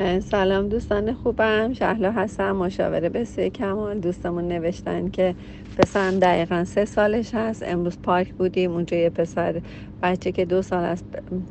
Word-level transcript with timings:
سلام 0.00 0.68
دوستان 0.68 1.14
خوبم. 1.14 1.72
شهلا 1.72 2.12
هستم 2.12 2.52
مشاوره 2.56 3.08
بسیار 3.08 3.48
کمال. 3.48 4.00
دوستمون 4.00 4.48
نوشتن 4.48 5.08
که 5.10 5.36
پسرم 5.76 6.18
دقیقا 6.18 6.64
سه 6.64 6.84
سالش 6.84 7.34
هست. 7.34 7.62
امروز 7.66 7.98
پارک 8.02 8.34
بودیم. 8.34 8.72
اونجا 8.72 8.96
یه 8.96 9.10
پسر 9.10 9.62
بچه 10.02 10.32
که 10.32 10.44
دو 10.44 10.62
سال 10.62 10.84
از 10.84 11.04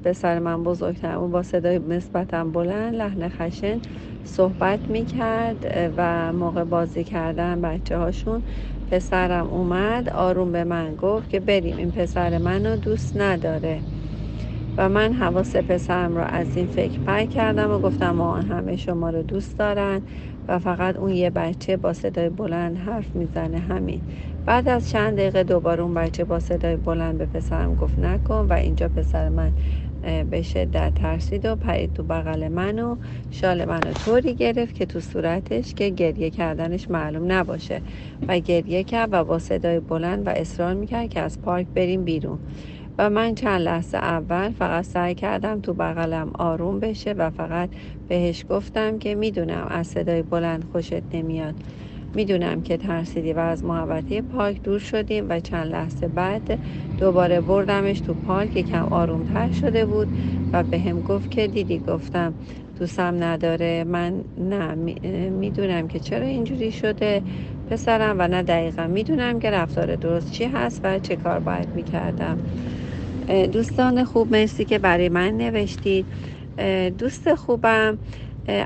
پسر 0.04 0.40
من 0.40 0.64
بزرگتر 0.64 1.16
اون 1.16 1.32
با 1.32 1.44
صدای 1.44 1.80
نسبتا 1.80 2.46
بلند 2.46 2.96
لحن 2.96 3.30
خشن 3.30 3.82
صحبت 4.24 4.90
می‌کرد 4.90 5.64
و 5.98 6.34
موقع 6.34 6.64
بازی 6.64 7.04
کردن 7.04 7.62
بچه 7.62 7.98
هاشون 7.98 8.44
پسرم 8.88 9.48
اومد 9.48 10.10
آروم 10.10 10.52
به 10.52 10.64
من 10.64 10.96
گفت 10.96 11.30
که 11.30 11.40
بریم. 11.40 11.78
این 11.78 11.92
پسر 11.92 12.38
منو 12.38 12.78
دوست 12.78 13.18
نداره. 13.18 13.84
و 14.78 14.90
من 14.90 15.14
حواس 15.14 15.56
پسرم 15.56 16.16
رو 16.16 16.24
از 16.24 16.56
این 16.58 16.68
فکر 16.68 17.00
پر 17.00 17.26
کردم 17.26 17.72
و 17.72 17.80
گفتم 17.80 18.12
ما 18.12 18.38
همه 18.38 18.76
شما 18.76 19.10
رو 19.10 19.24
دوست 19.24 19.58
دارن 19.58 20.04
و 20.48 20.60
فقط 20.60 20.98
اون 20.98 21.12
یه 21.12 21.30
بچه 21.30 21.78
با 21.78 21.94
صدای 21.94 22.30
بلند 22.30 22.78
حرف 22.78 23.16
می‌زنه 23.16 23.60
همین. 23.60 24.04
بعد 24.46 24.70
از 24.70 24.90
چند 24.90 25.18
دقیقه 25.18 25.44
دوباره 25.44 25.84
اون 25.84 25.94
بچه 25.94 26.26
با 26.26 26.40
صدای 26.40 26.78
بلند 26.78 27.18
به 27.18 27.26
پسرم 27.26 27.76
گفت 27.76 28.00
نکن 28.00 28.48
و 28.50 28.54
اینجا 28.54 28.90
پسر 28.90 29.30
من 29.30 29.54
به 30.30 30.42
شدت 30.42 30.94
ترسید 30.96 31.46
و 31.46 31.56
پرید 31.56 31.94
تو 31.94 32.04
بغل 32.04 32.48
من 32.48 32.80
و 32.80 32.98
شال 33.32 33.66
منو 33.66 33.94
طوری 33.94 34.36
گرفت 34.36 34.76
که 34.76 34.86
تو 34.86 35.00
صورتش 35.02 35.74
که 35.74 35.90
گریه 35.90 36.30
کردنش 36.30 36.90
معلوم 36.90 37.32
نباشه. 37.32 37.84
و 38.28 38.40
گریه 38.40 38.84
کرد 38.84 39.10
و 39.14 39.24
با 39.26 39.40
صدای 39.40 39.80
بلند 39.80 40.28
و 40.28 40.30
اصرار 40.30 40.74
می‌کرد 40.74 41.10
که 41.10 41.20
از 41.22 41.42
پارک 41.42 41.68
بریم 41.76 42.04
بیرون. 42.04 42.40
و 42.98 43.10
من 43.10 43.36
چند 43.36 43.62
لحظه 43.62 43.98
اول 43.98 44.52
فقط 44.52 44.86
سعی 44.86 45.16
کردم 45.16 45.62
تو 45.62 45.74
بغلم 45.74 46.32
آروم 46.40 46.80
بشه 46.80 47.14
و 47.14 47.30
فقط 47.32 47.70
بهش 48.08 48.46
گفتم 48.50 49.00
که 49.00 49.16
می‌دونم 49.16 49.68
از 49.72 49.88
صدای 49.88 50.24
بلند 50.24 50.64
خوشت 50.64 51.16
نمیاد. 51.16 51.56
می‌دونم 52.14 52.62
که 52.62 52.78
ترسیدی 52.78 53.34
و 53.34 53.40
از 53.40 53.64
محبته 53.66 54.22
پارک 54.22 54.62
دور 54.64 54.80
شدیم 54.80 55.30
و 55.30 55.40
چند 55.40 55.72
لحظه 55.72 56.08
بعد 56.08 56.60
دوباره 56.98 57.42
بردمش 57.42 58.02
تو 58.02 58.16
پارک 58.16 58.58
یکم 58.58 58.84
آرومتر 58.84 59.52
شده 59.52 59.86
بود 59.86 60.12
و 60.54 60.64
به 60.64 60.80
هم 60.80 61.02
گفت 61.02 61.32
که 61.32 61.48
دیدی 61.48 61.80
گفتم 61.80 62.36
دوستم 62.80 63.24
نداره. 63.24 63.84
من 63.84 64.24
نه 64.38 64.76
می‌دونم 65.30 65.88
که 65.88 66.00
چرا 66.00 66.26
اینجوری 66.28 66.72
شده 66.72 67.24
پسرم 67.68 68.16
و 68.20 68.28
نه 68.28 68.44
دقیقا 68.44 68.88
می‌دونم 68.88 69.40
که 69.40 69.52
رفتار 69.52 69.96
درست 69.96 70.32
چی 70.32 70.46
هست 70.46 70.80
و 70.84 71.00
چه 71.00 71.18
کار 71.18 71.40
باید 71.40 71.70
می‌کردم. 71.74 72.42
دوستان 73.28 74.04
خوب 74.04 74.32
مرسی 74.32 74.66
که 74.66 74.80
برای 74.80 75.10
من 75.10 75.38
نوشتید. 75.38 76.08
دوست 76.98 77.36
خوبم 77.36 78.00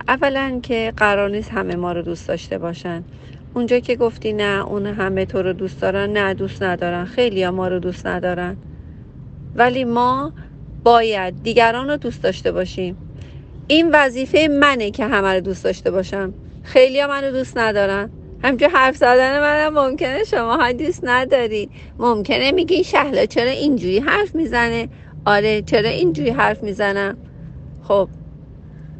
اولا 0.07 0.59
که 0.63 0.93
قرار 0.97 1.29
نیست 1.29 1.51
همه 1.51 1.75
ما 1.75 1.91
رو 1.91 2.01
دوست 2.01 2.27
داشته 2.27 2.57
باشن. 2.57 3.03
اونجا 3.53 3.79
که 3.79 3.95
گفتی 3.95 4.33
نه 4.33 4.65
اون 4.67 4.85
همه 4.85 5.25
تو 5.25 5.41
رو 5.41 5.53
دوست 5.53 5.81
دارن 5.81 6.17
نه 6.17 6.33
دوست 6.33 6.63
ندارن. 6.63 7.05
خیلی 7.05 7.49
ما 7.49 7.67
رو 7.67 7.79
دوست 7.79 8.07
ندارن. 8.07 8.57
ولی 9.55 9.83
ما 9.83 10.33
باید 10.83 11.43
دیگران 11.43 11.89
رو 11.89 11.97
دوست 11.97 12.23
داشته 12.23 12.51
باشیم. 12.51 12.97
این 13.67 13.89
وظیفه 13.93 14.47
منه 14.47 14.91
که 14.91 15.05
همه 15.05 15.33
رو 15.33 15.39
دوست 15.41 15.63
داشته 15.63 15.91
باشم. 15.91 16.33
خیلی 16.63 17.01
ها 17.01 17.07
منو 17.07 17.31
دوست 17.31 17.57
ندارن. 17.57 18.09
همچون 18.43 18.69
حرف 18.69 18.97
زدن 18.97 19.39
منم 19.39 19.87
ممکنه 19.87 20.23
شما 20.23 20.55
ها 20.57 20.71
دوست 20.71 20.99
نداری. 21.03 21.69
ممکنه 21.99 22.51
میگی 22.51 22.83
شهلا 22.83 23.25
چرا 23.25 23.51
اینجوری 23.51 23.99
حرف 23.99 24.35
می‌زنه؟ 24.35 24.89
آره 25.25 25.61
چرا 25.61 25.89
اینجوری 25.89 26.29
حرف 26.29 26.63
می‌زنم؟ 26.63 27.17
خب 27.83 28.09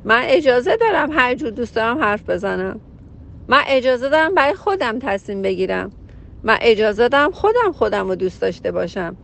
من 0.06 0.22
اجازه 0.26 0.78
دارم 0.78 1.12
هر 1.12 1.36
جور 1.36 1.50
دوست 1.50 1.76
دارم 1.76 2.00
حرف 2.04 2.30
بزنم. 2.30 2.82
من 3.48 3.62
اجازه 3.68 4.10
دارم 4.10 4.36
برای 4.36 4.54
خودم 4.54 5.00
تصمیم 5.00 5.42
بگیرم. 5.42 5.92
من 6.44 6.58
اجازه 6.62 7.08
دارم 7.08 7.32
خودم 7.32 7.72
خودم 7.74 8.08
رو 8.08 8.16
دوست 8.16 8.42
داشته 8.42 8.72
باشم. 8.72 9.18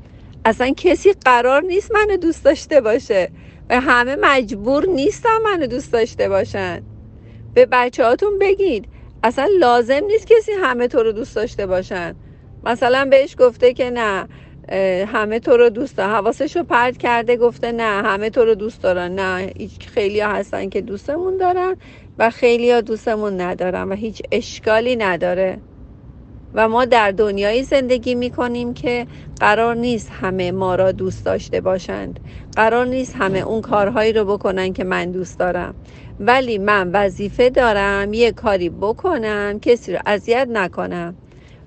اصلا 0.45 0.73
کسی 0.77 1.13
قرار 1.13 1.61
نیست 1.63 1.91
منو 1.91 2.17
دوست 2.17 2.45
داشته 2.45 2.81
باشه. 2.81 3.31
و 3.69 3.81
همه 3.81 4.15
مجبور 4.21 4.85
نیستم 4.85 5.39
منو 5.43 5.67
دوست 5.67 5.93
داشته 5.93 6.29
باشن. 6.29 6.83
به 7.53 7.65
بچه 7.65 8.05
هاتون 8.05 8.39
بگید. 8.39 8.87
اصلا 9.23 9.47
لازم 9.59 10.01
نیست 10.07 10.27
کسی 10.27 10.51
همه 10.51 10.87
تو 10.87 11.03
رو 11.03 11.11
دوست 11.11 11.35
داشته 11.35 11.67
باشن. 11.67 12.15
مثلا 12.63 13.07
بهش 13.11 13.35
گفته 13.39 13.73
که 13.73 13.89
نه 13.89 14.27
همه 15.05 15.39
تو 15.39 15.57
رو 15.57 15.69
دوست 15.69 15.97
دارن 15.97 16.11
حواسش 16.11 16.55
رو 16.57 16.63
پرد 16.63 16.97
کرده 16.97 17.37
گفته 17.37 17.71
نه 17.71 17.83
همه 17.83 18.29
تو 18.29 18.45
رو 18.45 18.55
دوست 18.55 18.83
دارن. 18.83 19.15
نه 19.19 19.53
خیلی 19.93 20.19
ها 20.19 20.31
هستن 20.31 20.69
که 20.69 20.81
دوستمون 20.81 21.37
دارن 21.37 21.75
و 22.17 22.29
خیلی 22.29 22.71
ها 22.71 22.81
دوستمون 22.81 23.41
ندارن 23.41 23.83
و 23.89 23.95
هیچ 23.95 24.21
اشکالی 24.31 24.95
نداره. 24.95 25.57
و 26.55 26.69
ما 26.69 26.85
در 26.85 27.11
دنیایی 27.11 27.63
زندگی 27.63 28.15
می 28.15 28.29
کنیم 28.31 28.73
که 28.73 29.07
قرار 29.39 29.75
نیست 29.75 30.09
همه 30.11 30.51
ما 30.51 30.75
را 30.75 30.91
دوست 30.91 31.25
داشته 31.25 31.61
باشند. 31.61 32.19
قرار 32.55 32.85
نیست 32.85 33.15
همه 33.15 33.39
اون 33.39 33.61
کارهایی 33.61 34.13
رو 34.13 34.25
بکنن 34.25 34.73
که 34.73 34.83
من 34.83 35.11
دوست 35.11 35.39
دارم. 35.39 35.75
ولی 36.19 36.57
من 36.57 36.91
وظیفه 36.91 37.49
دارم 37.49 38.13
یه 38.13 38.31
کاری 38.31 38.69
بکنم 38.69 39.59
کسی 39.59 39.93
رو 39.93 39.99
اذیت 40.05 40.47
نکنم. 40.51 41.15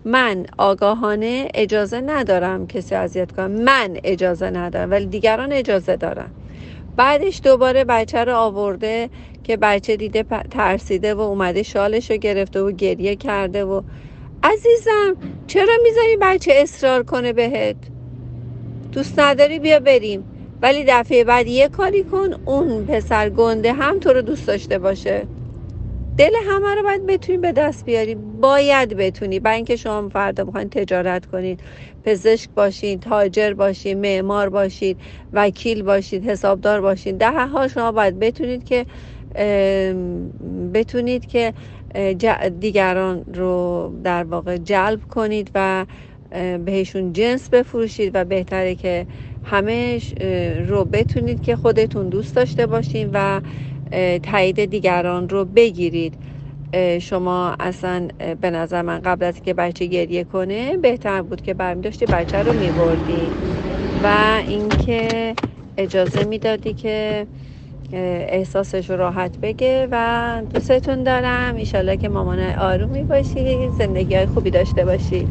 من 0.05 0.47
آگاهانه 0.59 1.49
اجازه 1.55 2.01
ندارم 2.01 2.67
کسی 2.67 2.95
اذیت 2.95 3.33
کنم. 3.33 3.51
من 3.51 3.97
اجازه 4.05 4.51
ندارم 4.51 4.91
ولی 4.91 5.07
دیگران 5.07 5.53
اجازه 5.53 5.97
دارم 5.97 6.31
بعدش 6.97 7.41
دوباره 7.45 7.85
بچه 7.85 8.25
رو 8.25 8.37
آورده 8.37 9.11
که 9.45 9.57
بچه 9.57 9.97
دیده 9.97 10.25
ترسیده 10.51 11.15
و 11.15 11.21
اومده 11.21 11.63
شالش 11.63 12.11
رو 12.11 12.17
گرفته 12.17 12.61
و 12.61 12.71
گریه 12.73 13.17
کرده 13.17 13.65
و 13.65 13.83
عزیزم 14.45 15.17
چرا 15.47 15.73
می‌ذاری 15.83 16.17
بچه 16.23 16.53
اصرار 16.57 17.03
کنه 17.05 17.33
بهت؟ 17.33 17.77
دوست 18.93 19.19
نداری 19.19 19.59
بیا 19.59 19.81
بریم 19.81 20.27
ولی 20.63 20.85
دفعه 20.89 21.25
بعد 21.25 21.47
یه 21.47 21.69
کاری 21.69 22.05
کن 22.05 22.29
اون 22.47 22.87
پسر 22.87 23.31
گنده 23.31 23.73
هم 23.73 24.01
تو 24.01 24.13
رو 24.13 24.23
دوست 24.23 24.47
داشته 24.49 24.79
باشه. 24.79 25.29
دل 26.19 26.33
همه 26.51 26.75
رو 26.77 26.83
باید 26.83 27.07
بتونی 27.07 27.39
به 27.39 27.53
دست 27.53 27.85
بیاری. 27.85 28.15
باید 28.15 28.97
بتونی. 28.97 29.41
برای 29.41 29.57
اینکه 29.57 29.77
شما 29.77 30.09
فردا 30.09 30.45
می‌خواین 30.45 30.71
تجارت 30.71 31.27
کنید 31.27 31.61
پزشک 32.05 32.51
باشید 32.51 33.01
تاجر 33.03 33.55
باشید 33.55 33.99
معمار 33.99 34.49
باشید 34.51 35.01
وکیل 35.33 35.83
باشید 35.83 36.25
حسابدار 36.31 36.81
باشید 36.81 37.19
ده 37.19 37.47
ها 37.49 37.69
شما 37.69 37.93
باید 37.93 38.19
بتونید 38.19 38.65
که 38.65 38.87
بتونید 40.75 41.27
که 41.27 41.55
دیگران 42.61 43.25
رو 43.35 43.93
در 44.05 44.25
واقع 44.25 44.57
جلب 44.57 45.01
کنید 45.09 45.51
و 45.55 45.87
بهشون 46.65 47.13
جنس 47.13 47.49
بفروشید 47.49 48.11
و 48.15 48.25
بهتره 48.25 48.75
که 48.75 49.07
همه 49.45 50.01
رو 50.69 50.85
بتونید 50.85 51.43
که 51.43 51.57
خودتون 51.57 52.09
دوست 52.09 52.37
داشته 52.37 52.67
باشین 52.67 53.11
و 53.13 53.41
تایید 54.23 54.65
دیگران 54.65 55.29
رو 55.29 55.45
بگیرید. 55.45 56.15
شما 57.01 57.57
اصلا 57.61 58.09
به 58.41 58.51
نظر 58.51 58.83
من 58.83 58.99
قبل 58.99 59.25
از 59.25 59.43
که 59.43 59.55
بچه 59.55 59.87
گریه 59.87 60.25
کنه 60.25 60.77
بهتر 60.77 61.23
بود 61.23 61.41
که 61.41 61.55
برمی 61.55 61.83
داشتی 61.83 62.07
بچه 62.07 62.43
رو 62.43 62.55
میبردی. 62.55 63.37
و 64.03 64.41
اینکه 64.47 65.37
اجازه 65.77 66.25
می‌دادی 66.25 66.75
که 66.75 67.27
احساسش 67.93 68.91
رو 68.91 68.97
راحت 68.97 69.39
بگه 69.43 69.89
و 69.91 70.43
دوستتون 70.51 71.03
دارم. 71.05 71.55
ایشالله 71.57 71.97
که 71.97 72.09
مامان 72.09 72.41
آرومی 72.41 73.05
باشی 73.05 73.71
زندگی 73.71 74.15
های 74.15 74.27
خوبی 74.27 74.51
داشته 74.51 74.85
باشی. 74.85 75.25